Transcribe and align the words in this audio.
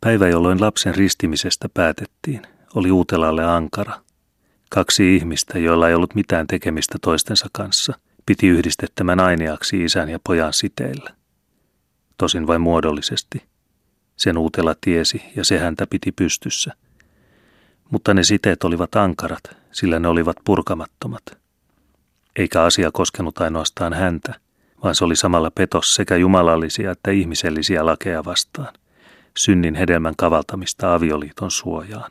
Päivä, 0.00 0.28
jolloin 0.28 0.60
lapsen 0.60 0.94
ristimisestä 0.94 1.68
päätettiin, 1.74 2.42
oli 2.74 2.90
Uutelalle 2.90 3.44
ankara. 3.44 4.00
Kaksi 4.70 5.16
ihmistä, 5.16 5.58
joilla 5.58 5.88
ei 5.88 5.94
ollut 5.94 6.14
mitään 6.14 6.46
tekemistä 6.46 6.98
toistensa 7.02 7.46
kanssa, 7.52 7.92
piti 8.26 8.46
yhdistettämän 8.48 9.20
aineaksi 9.20 9.84
isän 9.84 10.08
ja 10.08 10.18
pojan 10.24 10.52
siteillä. 10.52 11.10
Tosin 12.18 12.46
vain 12.46 12.60
muodollisesti. 12.60 13.42
Sen 14.16 14.38
Uutela 14.38 14.74
tiesi 14.80 15.22
ja 15.36 15.44
se 15.44 15.58
häntä 15.58 15.86
piti 15.86 16.12
pystyssä. 16.12 16.72
Mutta 17.90 18.14
ne 18.14 18.22
siteet 18.22 18.64
olivat 18.64 18.96
ankarat, 18.96 19.42
sillä 19.72 19.98
ne 19.98 20.08
olivat 20.08 20.36
purkamattomat. 20.44 21.22
Eikä 22.36 22.62
asia 22.62 22.90
koskenut 22.92 23.38
ainoastaan 23.38 23.92
häntä, 23.92 24.34
vaan 24.82 24.94
se 24.94 25.04
oli 25.04 25.16
samalla 25.16 25.50
petos 25.50 25.94
sekä 25.94 26.16
jumalallisia 26.16 26.90
että 26.90 27.10
ihmisellisiä 27.10 27.86
lakeja 27.86 28.24
vastaan– 28.24 28.74
synnin 29.36 29.74
hedelmän 29.74 30.14
kavaltamista 30.16 30.94
avioliiton 30.94 31.50
suojaan. 31.50 32.10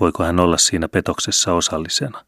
Voiko 0.00 0.24
hän 0.24 0.40
olla 0.40 0.58
siinä 0.58 0.88
petoksessa 0.88 1.52
osallisena? 1.52 2.24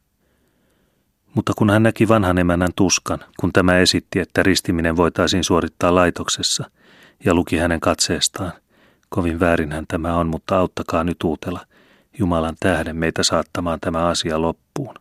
Mutta 1.33 1.53
kun 1.57 1.69
hän 1.69 1.83
näki 1.83 2.07
vanhan 2.07 2.37
emännän 2.37 2.73
tuskan, 2.75 3.19
kun 3.39 3.53
tämä 3.53 3.77
esitti, 3.77 4.19
että 4.19 4.43
ristiminen 4.43 4.95
voitaisiin 4.95 5.43
suorittaa 5.43 5.95
laitoksessa, 5.95 6.71
ja 7.25 7.33
luki 7.33 7.57
hänen 7.57 7.79
katseestaan, 7.79 8.51
kovin 9.09 9.39
väärinhän 9.39 9.85
tämä 9.87 10.15
on, 10.15 10.27
mutta 10.27 10.57
auttakaa 10.59 11.03
nyt 11.03 11.23
uutella, 11.23 11.65
Jumalan 12.19 12.55
tähden 12.59 12.95
meitä 12.95 13.23
saattamaan 13.23 13.79
tämä 13.79 14.07
asia 14.07 14.41
loppuun. 14.41 14.95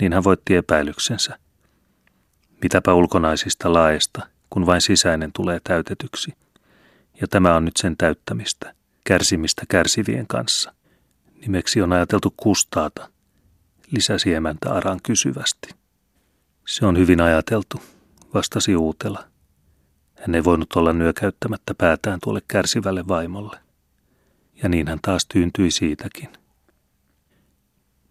Niin 0.00 0.12
hän 0.12 0.24
voitti 0.24 0.56
epäilyksensä. 0.56 1.38
Mitäpä 2.62 2.94
ulkonaisista 2.94 3.72
laesta, 3.72 4.26
kun 4.50 4.66
vain 4.66 4.80
sisäinen 4.80 5.30
tulee 5.32 5.60
täytetyksi– 5.64 6.32
ja 7.20 7.28
tämä 7.28 7.56
on 7.56 7.64
nyt 7.64 7.76
sen 7.76 7.96
täyttämistä, 7.96 8.74
kärsimistä 9.04 9.62
kärsivien 9.68 10.26
kanssa. 10.26 10.74
Nimeksi 11.40 11.82
on 11.82 11.92
ajateltu 11.92 12.34
kustaata, 12.36 13.08
lisäsi 13.90 14.34
emäntä 14.34 14.72
Aran 14.72 15.00
kysyvästi. 15.02 15.68
Se 16.66 16.86
on 16.86 16.98
hyvin 16.98 17.20
ajateltu, 17.20 17.82
vastasi 18.34 18.76
Uutela. 18.76 19.24
Hän 20.14 20.34
ei 20.34 20.44
voinut 20.44 20.72
olla 20.76 20.92
nyökäyttämättä 20.92 21.74
päätään 21.78 22.18
tuolle 22.22 22.40
kärsivälle 22.48 23.08
vaimolle. 23.08 23.58
Ja 24.62 24.68
niin 24.68 24.88
hän 24.88 24.98
taas 25.02 25.26
tyyntyi 25.26 25.70
siitäkin. 25.70 26.28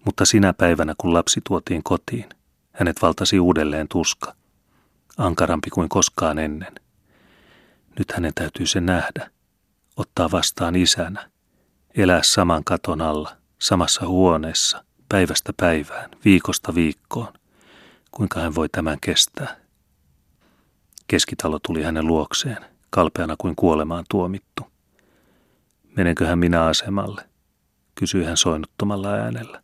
Mutta 0.05 0.25
sinä 0.25 0.53
päivänä, 0.53 0.95
kun 0.97 1.14
lapsi 1.14 1.42
tuotiin 1.47 1.83
kotiin, 1.83 2.25
hänet 2.71 3.02
valtasi 3.02 3.39
uudelleen 3.39 3.88
tuska, 3.88 4.36
ankarampi 5.17 5.69
kuin 5.69 5.89
koskaan 5.89 6.39
ennen– 6.39 6.71
nyt 7.99 8.11
hänen 8.11 8.31
täytyy 8.35 8.65
se 8.65 8.81
nähdä, 8.81 9.31
ottaa 9.97 10.31
vastaan 10.31 10.75
isänä, 10.75 11.31
elää 11.97 12.21
saman 12.23 12.63
katon 12.63 13.01
alla, 13.01 13.37
samassa 13.59 14.07
huoneessa, 14.07 14.83
päivästä 15.09 15.53
päivään, 15.57 16.09
viikosta 16.25 16.75
viikkoon. 16.75 17.33
Kuinka 18.11 18.39
hän 18.39 18.55
voi 18.55 18.69
tämän 18.69 18.97
kestää? 19.01 19.55
Keskitalo 21.07 21.59
tuli 21.67 21.83
hänen 21.83 22.07
luokseen, 22.07 22.65
kalpeana 22.89 23.35
kuin 23.37 23.55
kuolemaan 23.55 24.05
tuomittu. 24.09 24.63
Menenköhän 25.97 26.39
minä 26.39 26.63
asemalle? 26.63 27.29
kysyi 27.95 28.25
hän 28.25 28.37
soinnuttomalla 28.37 29.13
äänellä. 29.13 29.63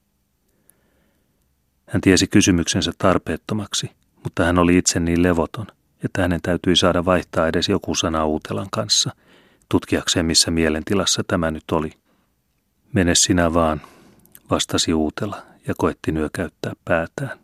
Hän 1.90 2.02
tiesi 2.02 2.28
kysymyksensä 2.28 2.92
tarpeettomaksi, 2.98 3.92
mutta 4.24 4.46
hän 4.46 4.60
oli 4.60 4.78
itse 4.78 5.00
niin 5.00 5.24
levoton– 5.24 5.68
että 6.04 6.22
hänen 6.22 6.42
täytyi 6.42 6.76
saada 6.76 7.06
vaihtaa 7.06 7.48
edes 7.48 7.70
joku 7.70 7.96
sana 7.96 8.26
Uutelan 8.26 8.68
kanssa, 8.72 9.12
tutkiakseen 9.70 10.26
missä 10.26 10.52
mielentilassa 10.52 11.24
tämä 11.28 11.52
nyt 11.52 11.72
oli. 11.72 11.92
Mene 12.94 13.16
sinä 13.16 13.54
vaan, 13.54 13.82
vastasi 14.50 14.94
Uutela 14.94 15.42
ja 15.68 15.74
koetti 15.78 16.12
nyökäyttää 16.12 16.74
päätään. 16.86 17.40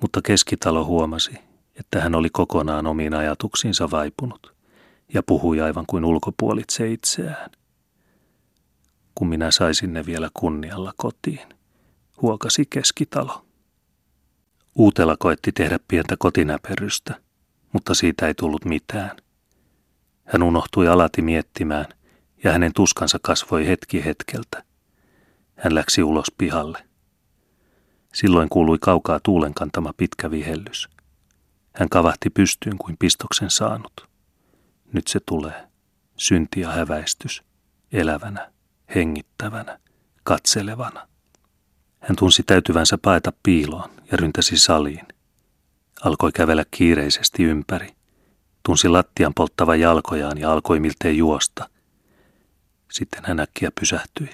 Mutta 0.00 0.20
keskitalo 0.22 0.84
huomasi, 0.84 1.38
että 1.74 2.00
hän 2.00 2.14
oli 2.14 2.30
kokonaan 2.30 2.86
omiin 2.86 3.14
ajatuksiinsa 3.14 3.90
vaipunut 3.90 4.54
ja 5.14 5.22
puhui 5.22 5.60
aivan 5.60 5.84
kuin 5.86 6.04
ulkopuolitse 6.04 6.92
itseään. 6.92 7.50
Kun 9.14 9.28
minä 9.28 9.50
saisin 9.50 9.92
ne 9.92 10.06
vielä 10.06 10.30
kunnialla 10.34 10.92
kotiin, 10.96 11.48
huokasi 12.22 12.66
keskitalo. 12.70 13.46
Uutela 14.74 15.16
koetti 15.18 15.52
tehdä 15.52 15.78
pientä 15.88 16.16
kotinäperrystä, 16.18 17.20
mutta 17.74 17.94
siitä 17.94 18.26
ei 18.26 18.34
tullut 18.34 18.64
mitään. 18.64 19.16
Hän 20.24 20.42
unohtui 20.42 20.88
alati 20.88 21.22
miettimään, 21.22 21.86
ja 22.44 22.52
hänen 22.52 22.72
tuskansa 22.72 23.18
kasvoi 23.22 23.66
hetki 23.66 24.04
hetkeltä. 24.04 24.64
Hän 25.56 25.74
läksi 25.74 26.02
ulos 26.02 26.26
pihalle. 26.38 26.78
Silloin 28.14 28.48
kuului 28.48 28.78
kaukaa 28.80 29.20
tuulen 29.22 29.54
kantama 29.54 29.92
pitkä 29.96 30.30
vihellys. 30.30 30.88
Hän 31.74 31.88
kavahti 31.88 32.30
pystyyn 32.30 32.78
kuin 32.78 32.96
pistoksen 32.98 33.50
saanut. 33.50 34.08
Nyt 34.92 35.06
se 35.06 35.20
tulee. 35.26 35.68
Synti 36.16 36.60
ja 36.60 36.70
häväistys. 36.70 37.42
Elävänä, 37.92 38.52
hengittävänä, 38.94 39.78
katselevana. 40.22 41.08
Hän 42.00 42.16
tunsi 42.16 42.42
täytyvänsä 42.42 42.98
paeta 42.98 43.32
piiloon 43.42 43.90
ja 44.10 44.16
ryntäsi 44.16 44.56
saliin. 44.56 45.06
Alkoi 46.04 46.32
kävellä 46.32 46.64
kiireisesti 46.70 47.44
ympäri. 47.44 47.88
Tunsi 48.62 48.88
lattian 48.88 49.34
polttava 49.34 49.76
jalkojaan 49.76 50.38
ja 50.38 50.52
alkoi 50.52 50.80
miltei 50.80 51.18
juosta. 51.18 51.68
Sitten 52.90 53.22
hän 53.26 53.40
äkkiä 53.40 53.70
pysähtyi. 53.80 54.30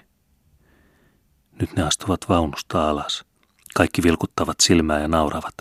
Nyt 1.61 1.77
ne 1.77 1.83
astuvat 1.83 2.29
vaunusta 2.29 2.91
alas. 2.91 3.25
Kaikki 3.75 4.03
vilkuttavat 4.03 4.57
silmää 4.61 5.01
ja 5.01 5.09
nauravat. 5.09 5.55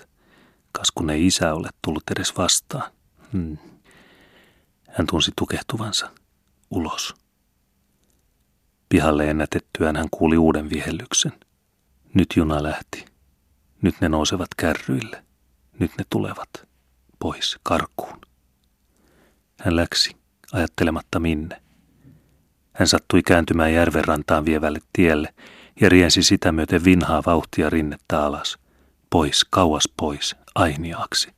Kas 0.72 0.92
kun 0.92 1.10
ei 1.10 1.28
isä 1.28 1.54
ole 1.54 1.70
tullut 1.82 2.04
edes 2.12 2.38
vastaan. 2.38 2.92
Hmm. 3.34 3.58
Hän 4.88 5.08
tunsi 5.08 5.32
tukehtuvansa. 5.38 6.10
Ulos. 6.72 7.16
Pihalle 8.90 9.30
ennätettyään 9.30 9.96
hän 9.96 10.08
kuuli 10.12 10.38
uuden 10.38 10.70
vihellyksen. 10.70 11.34
Nyt 12.14 12.28
juna 12.36 12.64
lähti. 12.64 13.06
Nyt 13.82 13.96
ne 14.02 14.10
nousevat 14.10 14.50
kärryille. 14.58 15.29
Nyt 15.80 15.92
ne 15.98 16.06
tulevat. 16.10 16.50
Pois, 17.20 17.58
karkuun. 17.64 18.20
Hän 19.60 19.76
läksi, 19.76 20.16
ajattelematta 20.52 21.20
minne. 21.20 21.62
Hän 22.74 22.88
sattui 22.88 23.24
kääntymään 23.24 23.74
järven 23.74 24.06
rantaan 24.06 24.46
vievälle 24.46 24.80
tielle 24.94 25.34
ja 25.82 25.90
riensi 25.90 26.24
sitä 26.24 26.52
myöten 26.52 26.84
vinhaa 26.84 27.24
vauhtia 27.26 27.70
rinnettä 27.70 28.24
alas. 28.24 28.58
Pois, 29.10 29.46
kauas 29.50 29.90
pois, 29.98 30.36
ainiaaksi. 30.56 31.30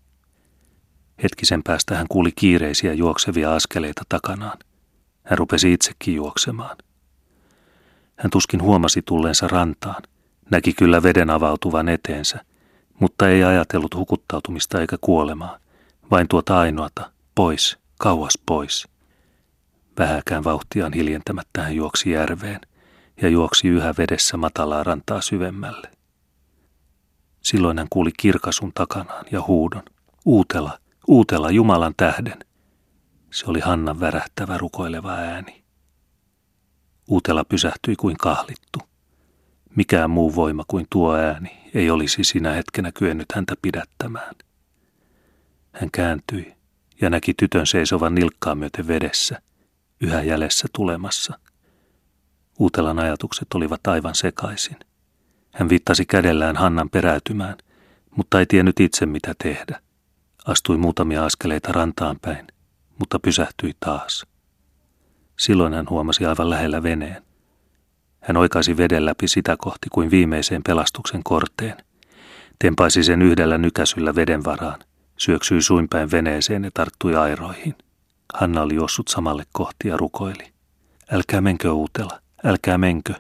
Hetkisen 1.24 1.64
päästä 1.64 1.96
hän 1.96 2.08
kuuli 2.10 2.32
kiireisiä 2.32 2.94
juoksevia 2.94 3.56
askeleita 3.56 4.02
takanaan. 4.10 4.58
Hän 5.24 5.38
rupesi 5.38 5.74
itsekin 5.74 6.16
juoksemaan. 6.16 6.78
Hän 8.16 8.32
tuskin 8.32 8.62
huomasi 8.62 9.02
tulleensa 9.02 9.48
rantaan. 9.48 10.04
Näki 10.52 10.74
kyllä 10.74 11.04
veden 11.04 11.30
avautuvan 11.30 11.90
eteensä 11.90 12.46
mutta 13.02 13.30
ei 13.30 13.44
ajatellut 13.44 13.96
hukuttautumista 13.96 14.82
eikä 14.82 14.98
kuolemaa, 15.02 15.58
vain 16.12 16.28
tuota 16.28 16.60
ainoata, 16.60 17.12
pois, 17.36 17.78
kauas 18.00 18.34
pois. 18.46 18.88
Vähäkään 20.00 20.44
vauhtiaan 20.44 20.94
hiljentämättä 20.94 21.62
hän 21.62 21.76
juoksi 21.76 22.12
järveen 22.12 22.60
ja 23.22 23.30
juoksi 23.30 23.68
yhä 23.68 23.94
vedessä 23.98 24.38
matalaa 24.38 24.84
rantaa 24.84 25.22
syvemmälle. 25.22 25.92
Silloin 27.42 27.78
hän 27.78 27.88
kuuli 27.90 28.12
kirkasun 28.20 28.72
takanaan 28.76 29.26
ja 29.32 29.42
huudon. 29.48 29.84
Uutela, 30.26 30.80
uutela 31.08 31.52
Jumalan 31.52 31.94
tähden. 31.98 32.46
Se 33.32 33.46
oli 33.48 33.60
Hannan 33.60 34.00
värähtävä 34.00 34.58
rukoileva 34.58 35.12
ääni. 35.12 35.64
Uutela 37.08 37.44
pysähtyi 37.44 37.96
kuin 37.96 38.18
kahlittu. 38.18 38.91
Mikään 39.76 40.10
muu 40.10 40.36
voima 40.36 40.64
kuin 40.68 40.86
tuo 40.90 41.16
ääni 41.16 41.62
ei 41.74 41.90
olisi 41.90 42.24
sinä 42.24 42.52
hetkenä 42.54 42.92
kyennyt 42.92 43.32
häntä 43.36 43.56
pidättämään. 43.62 44.36
Hän 45.74 45.90
kääntyi 45.92 46.54
ja 47.02 47.10
näki 47.10 47.34
tytön 47.34 47.68
seisovan 47.68 48.16
nilkkaa 48.16 48.56
myöten 48.56 48.88
vedessä, 48.88 49.42
yhä 50.02 50.22
jäljessä 50.24 50.68
tulemassa. 50.76 51.40
Uutelan 52.60 53.00
ajatukset 53.00 53.48
olivat 53.56 53.88
aivan 53.88 54.16
sekaisin. 54.16 54.78
Hän 55.52 55.70
viittasi 55.70 56.06
kädellään 56.06 56.56
Hannan 56.56 56.90
peräytymään, 56.90 57.58
mutta 58.16 58.40
ei 58.40 58.46
tiennyt 58.46 58.80
itse 58.80 59.06
mitä 59.06 59.34
tehdä. 59.44 59.82
Astui 60.46 60.78
muutamia 60.78 61.26
askeleita 61.26 61.72
rantaan 61.72 62.18
päin, 62.22 62.48
mutta 63.00 63.20
pysähtyi 63.20 63.72
taas. 63.80 64.26
Silloin 65.40 65.74
hän 65.74 65.90
huomasi 65.90 66.26
aivan 66.26 66.50
lähellä 66.50 66.84
veneen. 66.84 67.31
Hän 68.22 68.38
oikaisi 68.38 68.78
veden 68.78 69.06
läpi 69.06 69.28
sitä 69.28 69.56
kohti 69.58 69.90
kuin 69.92 70.12
viimeiseen 70.12 70.64
pelastuksen 70.64 71.24
korteen. 71.24 71.78
Tempaisi 72.60 73.04
sen 73.04 73.22
yhdellä 73.22 73.58
nykäsyllä 73.58 74.16
veden 74.16 74.44
varaan, 74.44 74.80
syöksyi 75.18 75.62
suinpäin 75.62 76.12
veneeseen 76.12 76.64
ja 76.64 76.72
tarttui 76.74 77.16
airoihin. 77.16 77.76
Hanna 78.34 78.62
oli 78.62 78.76
jossut 78.76 79.08
samalle 79.08 79.44
kohti 79.52 79.88
ja 79.88 79.98
rukoili. 79.98 80.52
Älkää 81.12 81.42
menkö 81.42 81.72
Uutela, 81.72 82.20
älkää 82.44 82.78
menkö. 82.78 83.14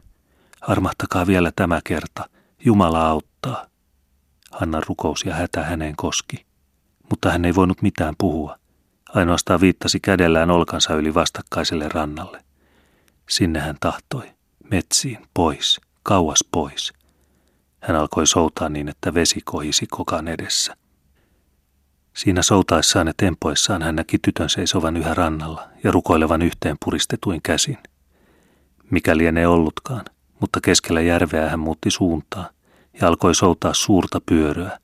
Armahtakaa 0.62 1.28
vielä 1.28 1.52
tämä 1.56 1.82
kerta. 1.84 2.30
Jumala 2.66 3.08
auttaa. 3.08 3.66
Hanna 4.52 4.82
rukous 4.88 5.24
ja 5.26 5.34
hätä 5.34 5.64
häneen 5.64 5.96
koski. 5.98 6.46
Mutta 7.10 7.32
hän 7.32 7.46
ei 7.46 7.56
voinut 7.56 7.82
mitään 7.82 8.16
puhua. 8.18 8.58
Ainoastaan 9.16 9.62
viittasi 9.62 10.00
kädellään 10.00 10.52
olkansa 10.52 10.94
yli 10.94 11.14
vastakkaiselle 11.14 11.90
rannalle. 11.90 12.44
Sinne 13.30 13.60
hän 13.60 13.76
tahtoi. 13.80 14.32
Metsiin, 14.72 15.18
pois, 15.34 15.82
kauas 16.04 16.46
pois. 16.52 16.94
Hän 17.82 17.96
alkoi 17.96 18.28
soutaa 18.28 18.70
niin, 18.70 18.90
että 18.90 19.14
vesi 19.14 19.40
kohisi 19.46 19.88
kokan 19.88 20.28
edessä. 20.28 20.76
Siinä 22.18 22.42
soutaessaan 22.42 23.08
ja 23.08 23.14
tempoissaan 23.18 23.82
hän 23.82 23.96
näki 23.96 24.18
tytön 24.20 24.50
seisovan 24.50 24.98
yhä 24.98 25.14
rannalla 25.14 25.70
ja 25.84 25.92
rukoilevan 25.92 26.42
yhteen 26.42 26.78
puristetuin 26.86 27.42
käsin. 27.44 27.78
Mikä 28.92 29.18
lienee 29.18 29.48
ollutkaan, 29.48 30.06
mutta 30.40 30.62
keskellä 30.62 31.02
järveä 31.02 31.50
hän 31.50 31.60
muutti 31.60 31.92
suuntaa 31.92 32.50
ja 33.02 33.08
alkoi 33.08 33.36
soutaa 33.36 33.74
suurta 33.74 34.22
pyöröä, 34.26 34.80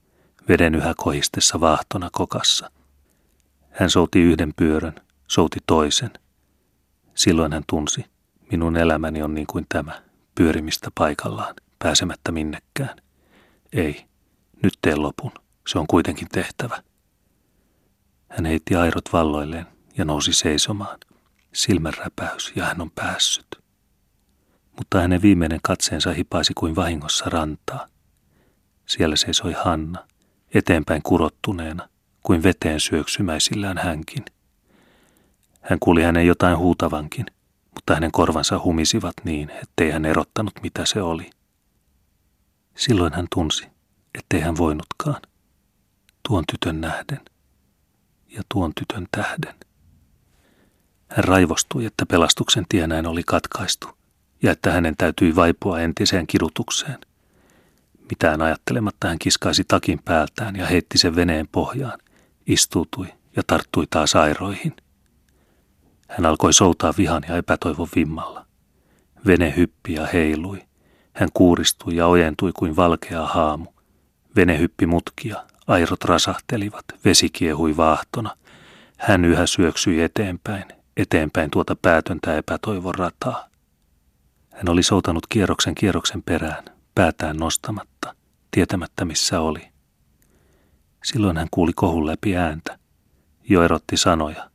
veden 0.49 0.75
yhä 0.75 0.93
kohistessa 0.97 1.59
vaahtona 1.59 2.09
kokassa. 2.11 2.71
Hän 3.69 3.89
souti 3.89 4.21
yhden 4.21 4.53
pyörön, 4.55 4.95
souti 5.27 5.59
toisen. 5.67 6.11
Silloin 7.15 7.53
hän 7.53 7.63
tunsi, 7.69 8.05
minun 8.51 8.77
elämäni 8.77 9.21
on 9.21 9.33
niin 9.33 9.47
kuin 9.47 9.65
tämä, 9.69 10.01
pyörimistä 10.35 10.89
paikallaan, 10.95 11.55
pääsemättä 11.79 12.31
minnekään. 12.31 12.97
Ei, 13.73 14.05
nyt 14.63 14.73
teen 14.81 15.01
lopun, 15.01 15.31
se 15.67 15.79
on 15.79 15.87
kuitenkin 15.87 16.27
tehtävä. 16.31 16.83
Hän 18.29 18.45
heitti 18.45 18.75
airot 18.75 19.13
valloilleen 19.13 19.65
ja 19.97 20.05
nousi 20.05 20.33
seisomaan. 20.33 20.97
Silmänräpäys 21.53 22.53
ja 22.55 22.65
hän 22.65 22.81
on 22.81 22.91
päässyt. 22.91 23.47
Mutta 24.77 25.01
hänen 25.01 25.21
viimeinen 25.21 25.59
katseensa 25.63 26.13
hipaisi 26.13 26.53
kuin 26.53 26.75
vahingossa 26.75 27.25
rantaa. 27.25 27.87
Siellä 28.85 29.15
seisoi 29.15 29.53
Hanna, 29.53 30.07
eteenpäin 30.53 31.01
kurottuneena, 31.03 31.89
kuin 32.23 32.43
veteen 32.43 32.79
syöksymäisillään 32.79 33.77
hänkin. 33.77 34.25
Hän 35.61 35.79
kuuli 35.79 36.03
hänen 36.03 36.27
jotain 36.27 36.57
huutavankin, 36.57 37.25
mutta 37.77 37.93
hänen 37.93 38.11
korvansa 38.11 38.59
humisivat 38.59 39.13
niin, 39.23 39.49
ettei 39.49 39.91
hän 39.91 40.05
erottanut 40.05 40.53
mitä 40.63 40.85
se 40.85 41.01
oli. 41.01 41.29
Silloin 42.75 43.13
hän 43.13 43.27
tunsi, 43.35 43.67
ettei 44.19 44.39
hän 44.39 44.57
voinutkaan. 44.57 45.21
Tuon 46.27 46.43
tytön 46.51 46.81
nähden 46.81 47.19
ja 48.29 48.41
tuon 48.53 48.71
tytön 48.75 49.07
tähden. 49.11 49.55
Hän 51.09 51.23
raivostui, 51.23 51.85
että 51.85 52.05
pelastuksen 52.05 52.65
tie 52.69 52.87
näin 52.87 53.07
oli 53.07 53.23
katkaistu 53.23 53.89
ja 54.43 54.51
että 54.51 54.71
hänen 54.71 54.95
täytyi 54.97 55.35
vaipua 55.35 55.79
entiseen 55.79 56.27
kidutukseen. 56.27 56.99
Mitään 58.09 58.41
ajattelematta 58.41 59.07
hän 59.07 59.19
kiskaisi 59.19 59.63
takin 59.67 59.99
päältään 60.05 60.55
ja 60.55 60.65
heitti 60.65 60.97
sen 60.97 61.15
veneen 61.15 61.47
pohjaan, 61.47 61.99
istuutui 62.47 63.07
ja 63.35 63.43
tarttui 63.47 63.87
taas 63.89 64.15
airoihin. 64.15 64.75
Hän 66.07 66.25
alkoi 66.25 66.53
soutaa 66.53 66.93
vihan 66.97 67.23
ja 67.29 67.37
epätoivon 67.37 67.87
vimmalla. 67.95 68.45
Vene 69.25 69.53
hyppi 69.57 69.93
ja 69.93 70.05
heilui. 70.05 70.63
Hän 71.13 71.29
kuuristui 71.33 71.95
ja 71.95 72.07
ojentui 72.07 72.51
kuin 72.53 72.75
valkea 72.75 73.25
haamu. 73.25 73.65
Vene 74.35 74.59
hyppi 74.59 74.85
mutkia, 74.85 75.43
airot 75.67 76.03
rasahtelivat, 76.03 76.85
vesi 77.05 77.29
kiehui 77.29 77.77
vaahtona. 77.77 78.37
Hän 78.97 79.25
yhä 79.25 79.45
syöksyi 79.45 80.01
eteenpäin, 80.01 80.65
eteenpäin 80.97 81.51
tuota 81.51 81.75
päätöntä 81.81 82.37
epätoivon 82.37 82.95
rataa. 82.95 83.47
Hän 84.53 84.69
oli 84.69 84.83
soutanut 84.83 85.27
kierroksen 85.27 85.75
kierroksen 85.75 86.23
perään, 86.23 86.63
päätään 86.95 87.37
nostamatta, 87.37 88.15
tietämättä 88.51 89.05
missä 89.05 89.41
oli. 89.41 89.67
Silloin 91.03 91.37
hän 91.37 91.47
kuuli 91.51 91.73
kohun 91.73 92.07
läpi 92.07 92.37
ääntä. 92.37 92.79
Jo 93.49 93.63
erotti 93.63 93.97
sanoja. 93.97 94.49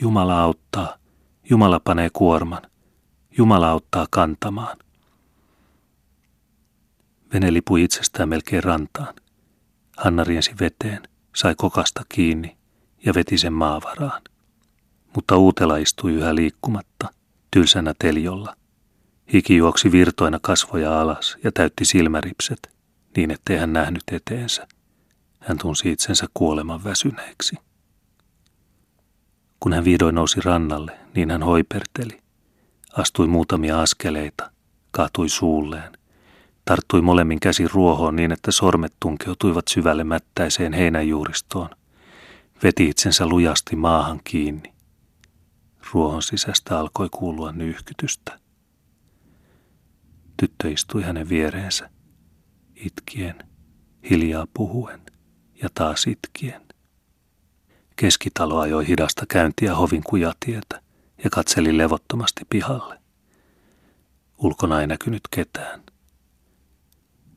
Jumala 0.00 0.40
auttaa, 0.42 0.98
Jumala 1.50 1.80
panee 1.80 2.10
kuorman, 2.12 2.62
Jumala 3.38 3.70
auttaa 3.70 4.06
kantamaan. 4.10 4.78
Vene 7.32 7.52
lipui 7.52 7.84
itsestään 7.84 8.28
melkein 8.28 8.64
rantaan. 8.64 9.14
Hanna 9.96 10.24
riensi 10.24 10.54
veteen, 10.60 11.02
sai 11.34 11.54
kokasta 11.54 12.02
kiinni 12.08 12.56
ja 13.06 13.14
veti 13.14 13.38
sen 13.38 13.52
maavaraan. 13.52 14.22
Mutta 15.14 15.36
uutela 15.36 15.76
istui 15.76 16.12
yhä 16.12 16.34
liikkumatta, 16.34 17.08
tylsänä 17.50 17.94
teljolla. 17.98 18.56
Hiki 19.32 19.56
juoksi 19.56 19.92
virtoina 19.92 20.38
kasvoja 20.42 21.00
alas 21.00 21.36
ja 21.44 21.52
täytti 21.52 21.84
silmäripset, 21.84 22.74
niin 23.16 23.30
ettei 23.30 23.58
hän 23.58 23.72
nähnyt 23.72 24.02
eteensä. 24.12 24.66
Hän 25.40 25.58
tunsi 25.58 25.92
itsensä 25.92 26.26
kuoleman 26.34 26.84
väsyneeksi. 26.84 27.56
Kun 29.64 29.72
hän 29.72 29.84
vihdoin 29.84 30.14
nousi 30.14 30.40
rannalle, 30.40 30.98
niin 31.14 31.30
hän 31.30 31.42
hoiperteli. 31.42 32.20
Astui 32.96 33.26
muutamia 33.26 33.80
askeleita, 33.80 34.50
kaatui 34.90 35.28
suulleen 35.28 35.92
tarttui 36.64 37.02
molemmin 37.02 37.40
käsin 37.40 37.70
ruohoon 37.72 38.16
niin, 38.16 38.32
että 38.32 38.52
sormet 38.52 38.92
tunkeutuivat 39.00 39.68
syvälle 39.68 40.04
mättäiseen 40.04 40.72
heinäjuuristoon. 40.72 41.68
Veti 42.62 42.88
itsensä 42.88 43.26
lujasti 43.26 43.76
maahan 43.76 44.20
kiinni. 44.24 44.74
Ruohon 45.92 46.22
sisästä 46.22 46.78
alkoi 46.78 47.08
kuulua 47.10 47.52
nyyhkytystä. 47.52 48.38
Tyttö 50.36 50.70
istui 50.70 51.02
hänen 51.02 51.28
viereensä, 51.28 51.90
itkien, 52.74 53.38
hiljaa 54.10 54.46
puhuen 54.54 55.00
ja 55.62 55.68
taas 55.74 56.06
itkien. 56.06 56.62
Keskitalo 57.96 58.58
ajoi 58.58 58.88
hidasta 58.88 59.26
käyntiä 59.28 59.74
hovin 59.74 60.02
kujatietä 60.02 60.80
ja 61.24 61.30
katseli 61.30 61.78
levottomasti 61.78 62.42
pihalle. 62.50 62.98
Ulkona 64.38 64.80
ei 64.80 64.86
näkynyt 64.86 65.22
ketään. 65.30 65.82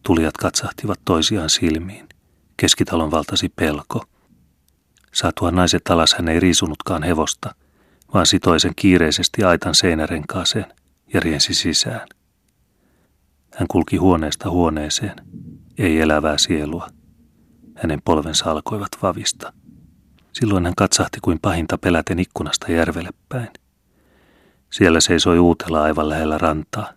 Tulijat 0.03 0.37
katsahtivat 0.37 0.99
toisiaan 1.05 1.49
silmiin. 1.49 2.09
Keskitalon 2.57 3.11
valtasi 3.11 3.49
pelko. 3.49 4.03
Saatuaan 5.13 5.55
naiset 5.55 5.81
alas 5.89 6.13
hän 6.13 6.27
ei 6.29 6.39
riisunutkaan 6.39 7.03
hevosta, 7.03 7.55
vaan 8.13 8.25
sitoi 8.25 8.59
sen 8.59 8.73
kiireisesti 8.75 9.43
aitan 9.43 9.75
seinärenkaaseen 9.75 10.65
ja 11.13 11.19
riensi 11.19 11.53
sisään. 11.53 12.07
Hän 13.55 13.67
kulki 13.67 13.97
huoneesta 13.97 14.49
huoneeseen, 14.49 15.15
ei 15.77 16.01
elävää 16.01 16.37
sielua. 16.37 16.89
Hänen 17.75 18.01
polvensa 18.05 18.51
alkoivat 18.51 18.89
vavista. 19.01 19.53
Silloin 20.39 20.65
hän 20.65 20.75
katsahti 20.75 21.19
kuin 21.21 21.39
pahinta 21.39 21.77
peläten 21.77 22.19
ikkunasta 22.19 22.71
järvelle 22.71 23.09
päin. 23.29 23.49
Siellä 24.69 25.01
seisoi 25.01 25.39
uutela 25.39 25.83
aivan 25.83 26.09
lähellä 26.09 26.37
rantaa, 26.37 26.93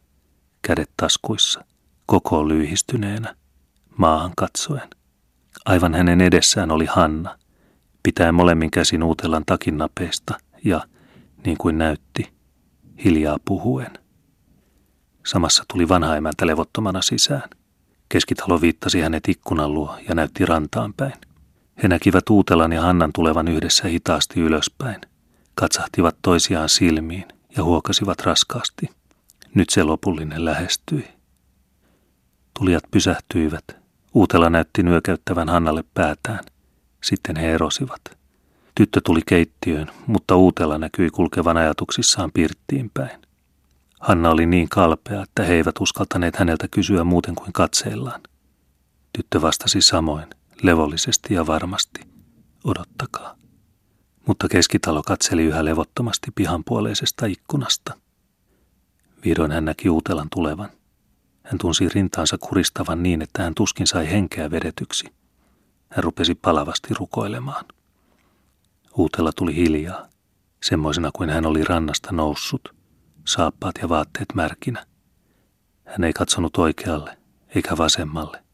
kädet 0.63 0.91
taskuissa 0.97 1.65
koko 2.07 2.49
lyhistyneenä, 2.49 3.35
maahan 3.97 4.33
katsoen. 4.37 4.89
Aivan 5.65 5.95
hänen 5.95 6.21
edessään 6.21 6.71
oli 6.71 6.87
Hanna, 6.87 7.39
pitäen 8.03 8.35
molemmin 8.35 8.71
käsin 8.71 9.03
uutelan 9.03 9.43
takin 9.47 9.79
napeista 9.79 10.35
ja, 10.65 10.85
niin 11.45 11.59
kuin 11.59 11.79
näytti, 11.79 12.33
hiljaa 13.05 13.39
puhuen. 13.45 13.99
Samassa 15.27 15.65
tuli 15.73 15.89
vanha 15.89 16.17
emäntä 16.17 16.47
levottomana 16.47 17.03
sisään. 17.03 17.51
Keskitalo 18.09 18.61
viittasi 18.61 19.01
hänet 19.01 19.29
ikkunan 19.29 19.75
luo 19.75 19.97
ja 20.09 20.15
näytti 20.15 20.47
rantaan 20.47 20.95
päin. 20.97 21.30
He 21.83 21.89
näkivät 21.89 22.31
Uutelan 22.31 22.73
ja 22.73 22.81
Hannan 22.81 23.11
tulevan 23.15 23.49
yhdessä 23.49 23.89
hitaasti 23.89 24.41
ylöspäin, 24.41 25.01
katsahtivat 25.55 26.17
toisiaan 26.23 26.69
silmiin 26.69 27.25
ja 27.57 27.65
huokasivat 27.65 28.21
raskaasti. 28.21 28.89
Nyt 29.55 29.71
se 29.71 29.83
lopullinen 29.83 30.45
lähestyi. 30.45 31.09
Tulijat 32.59 32.85
pysähtyivät. 32.91 33.65
Uutela 34.15 34.51
näytti 34.51 34.83
nyökäyttävän 34.83 35.49
Hannalle 35.49 35.85
päätään. 35.95 36.45
Sitten 37.03 37.37
he 37.37 37.53
erosivat. 37.53 38.01
Tyttö 38.75 39.01
tuli 39.05 39.21
keittiöön, 39.27 39.91
mutta 40.07 40.37
Uutela 40.37 40.79
näkyi 40.79 41.11
kulkevan 41.11 41.57
ajatuksissaan 41.57 42.31
pirttiin 42.35 42.91
päin. 42.95 43.21
Hanna 44.01 44.31
oli 44.31 44.47
niin 44.47 44.69
kalpea, 44.69 45.23
että 45.23 45.43
he 45.43 45.55
eivät 45.55 45.81
uskaltaneet 45.81 46.37
häneltä 46.37 46.69
kysyä 46.71 47.05
muuten 47.05 47.35
kuin 47.35 47.53
katseellaan. 47.53 48.21
Tyttö 49.13 49.43
vastasi 49.43 49.81
samoin, 49.81 50.27
levollisesti 50.63 51.35
ja 51.35 51.47
varmasti. 51.47 52.01
Odottakaa. 52.65 53.37
Mutta 54.27 54.49
keskitalo 54.49 55.03
katseli 55.03 55.45
yhä 55.45 55.65
levottomasti 55.65 56.31
pihanpuoleisesta 56.35 57.27
ikkunasta. 57.27 57.95
Vihdoin 59.25 59.53
hän 59.53 59.65
näki 59.65 59.91
Uutelan 59.91 60.29
tulevan. 60.35 60.71
Hän 61.43 61.59
tunsi 61.59 61.89
rintaansa 61.89 62.39
kuristavan 62.39 63.03
niin, 63.03 63.23
että 63.23 63.43
hän 63.43 63.55
tuskin 63.55 63.87
sai 63.87 64.11
henkeä 64.11 64.51
vedetyksi. 64.51 65.07
Hän 65.91 66.05
rupesi 66.05 66.35
palavasti 66.35 66.95
rukoilemaan. 66.95 67.65
Uutella 68.97 69.33
tuli 69.37 69.55
hiljaa, 69.55 70.09
semmoisena 70.63 71.11
kuin 71.15 71.31
hän 71.31 71.47
oli 71.47 71.65
rannasta 71.65 72.13
noussut, 72.13 72.75
saappaat 73.27 73.75
ja 73.83 73.89
vaatteet 73.89 74.29
märkinä. 74.35 74.87
Hän 75.85 76.05
ei 76.05 76.13
katsonut 76.13 76.57
oikealle 76.57 77.19
eikä 77.55 77.77
vasemmalle, 77.77 78.45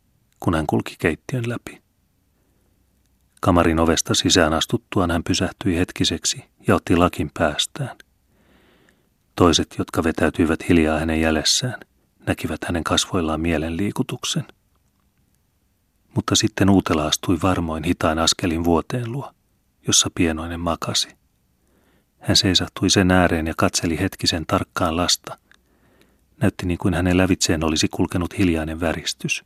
kun 0.40 0.54
hän 0.54 0.66
kulki 0.66 0.96
keittiön 0.98 1.48
läpi. 1.48 1.85
Kamarin 3.40 3.78
ovesta 3.78 4.14
sisään 4.14 4.52
astuttuaan 4.52 5.10
hän 5.10 5.24
pysähtyi 5.24 5.76
hetkiseksi 5.76 6.44
ja 6.66 6.74
otti 6.74 6.96
lakin 6.96 7.30
päästään. 7.38 7.96
Toiset, 9.36 9.74
jotka 9.78 10.04
vetäytyivät 10.04 10.68
hiljaa 10.68 10.98
hänen 10.98 11.20
jäljessään, 11.20 11.80
näkivät 12.26 12.64
hänen 12.64 12.84
kasvoillaan 12.84 13.40
mielenliikutuksen. 13.40 14.44
Mutta 16.14 16.36
sitten 16.36 16.70
Uutela 16.70 17.06
astui 17.06 17.38
varmoin 17.42 17.84
hitaan 17.84 18.18
askelin 18.18 18.64
vuoteen 18.64 19.12
luo, 19.12 19.32
jossa 19.86 20.10
pienoinen 20.14 20.60
makasi. 20.60 21.08
Hän 22.18 22.36
seisahtui 22.36 22.90
sen 22.90 23.10
ääreen 23.10 23.46
ja 23.46 23.54
katseli 23.56 23.98
hetkisen 23.98 24.46
tarkkaan 24.46 24.96
lasta. 24.96 25.38
Näytti 26.40 26.66
niin 26.66 26.78
kuin 26.78 26.94
hänen 26.94 27.16
lävitseen 27.16 27.64
olisi 27.64 27.88
kulkenut 27.88 28.38
hiljainen 28.38 28.80
väristys. 28.80 29.44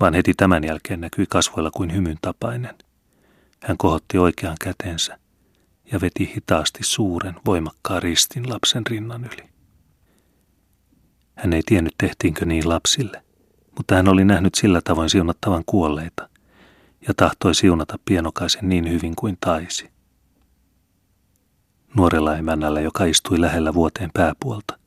Vaan 0.00 0.14
heti 0.14 0.34
tämän 0.34 0.64
jälkeen 0.64 1.00
näkyi 1.00 1.26
kasvoilla 1.28 1.70
kuin 1.70 1.94
hymyn 1.94 2.18
tapainen. 2.22 2.74
Hän 3.62 3.76
kohotti 3.76 4.18
oikean 4.18 4.56
kätensä 4.60 5.18
ja 5.92 6.00
veti 6.00 6.32
hitaasti 6.36 6.78
suuren, 6.82 7.34
voimakkaan 7.46 8.02
ristin 8.02 8.50
lapsen 8.50 8.86
rinnan 8.86 9.24
yli. 9.24 9.48
Hän 11.34 11.52
ei 11.52 11.62
tiennyt 11.66 11.94
tehtiinkö 11.98 12.44
niin 12.44 12.68
lapsille, 12.68 13.22
mutta 13.76 13.94
hän 13.94 14.08
oli 14.08 14.24
nähnyt 14.24 14.54
sillä 14.54 14.80
tavoin 14.84 15.10
siunattavan 15.10 15.62
kuolleita 15.66 16.28
ja 17.08 17.14
tahtoi 17.16 17.54
siunata 17.54 17.98
pienokaisen 18.04 18.68
niin 18.68 18.90
hyvin 18.90 19.16
kuin 19.16 19.36
taisi. 19.40 19.90
Nuorella 21.96 22.36
emännällä, 22.36 22.80
joka 22.80 23.04
istui 23.04 23.40
lähellä 23.40 23.74
vuoteen 23.74 24.10
pääpuolta, 24.14 24.78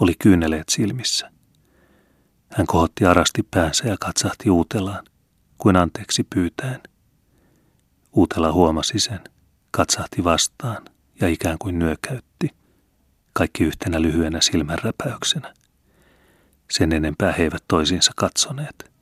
oli 0.00 0.14
kyyneleet 0.18 0.68
silmissä. 0.68 1.33
Hän 2.54 2.66
kohotti 2.66 3.04
arasti 3.04 3.42
päänsä 3.50 3.88
ja 3.88 3.96
katsahti 4.00 4.50
uutelaan, 4.50 5.04
kuin 5.58 5.76
anteeksi 5.76 6.24
pyytäen. 6.34 6.80
Uutela 8.12 8.52
huomasi 8.52 8.98
sen, 8.98 9.20
katsahti 9.70 10.24
vastaan 10.24 10.84
ja 11.20 11.28
ikään 11.28 11.58
kuin 11.58 11.78
nyökäytti, 11.78 12.48
kaikki 13.32 13.64
yhtenä 13.64 14.02
lyhyenä 14.02 14.40
silmänräpäyksenä. 14.40 15.54
Sen 16.70 16.92
enempää 16.92 17.32
he 17.32 17.42
eivät 17.42 17.64
toisiinsa 17.68 18.12
katsoneet. 18.16 18.92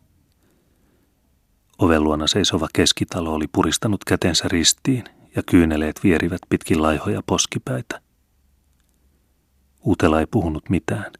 Oven 1.78 2.04
luona 2.04 2.26
seisova 2.26 2.68
keskitalo 2.72 3.34
oli 3.34 3.46
puristanut 3.52 4.04
kätensä 4.04 4.44
ristiin 4.48 5.04
ja 5.36 5.42
kyyneleet 5.42 6.00
vierivät 6.04 6.40
pitkin 6.48 6.82
laihoja 6.82 7.22
poskipäitä. 7.26 8.00
Uutela 9.80 10.20
ei 10.20 10.26
puhunut 10.26 10.68
mitään. 10.70 11.12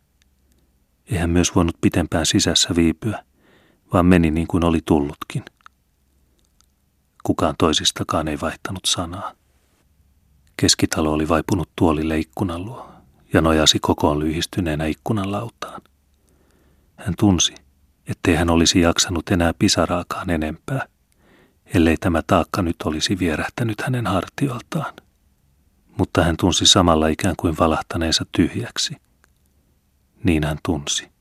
Eihän 1.07 1.31
myös 1.31 1.55
voinut 1.55 1.77
pitempään 1.81 2.27
sisässä 2.27 2.69
viipyä, 2.77 3.25
vaan 3.93 4.07
meni 4.07 4.31
niin 4.31 4.47
kuin 4.47 4.65
oli 4.65 4.81
tullutkin. 4.85 5.45
Kukaan 7.23 7.55
toisistakaan 7.59 8.29
ei 8.29 8.41
vaihtanut 8.41 8.85
sanaa. 8.87 9.33
Keskitalo 10.57 11.13
oli 11.13 11.29
vaipunut 11.29 11.69
tuolille 11.77 12.19
ikkunan 12.19 12.65
luo 12.65 12.93
ja 13.33 13.41
nojasi 13.41 13.79
kokoon 13.79 14.19
lyhistyneenä 14.19 14.87
ikkunan 14.87 15.33
lautaan. 15.33 15.83
Hän 16.97 17.15
tunsi, 17.19 17.55
ettei 18.07 18.35
hän 18.35 18.51
olisi 18.51 18.81
jaksanut 18.81 19.29
enää 19.31 19.55
pisaraakaan 19.59 20.31
enempää, 20.31 20.87
ellei 21.75 21.97
tämä 21.97 22.23
taakka 22.27 22.63
nyt 22.63 22.77
olisi 22.85 23.19
vierähtänyt 23.19 23.81
hänen 23.81 24.07
hartioiltaan. 24.07 24.95
Mutta 25.99 26.25
hän 26.25 26.37
tunsi 26.37 26.67
samalla 26.67 27.09
ikään 27.09 27.35
kuin 27.37 27.57
valahtaneensa 27.59 28.27
tyhjäksi. 28.33 28.97
Niin 30.25 30.45
hän 30.45 30.59
tunsi. 30.63 31.12